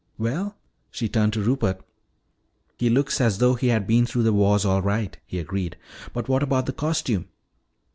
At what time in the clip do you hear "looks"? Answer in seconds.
2.89-3.21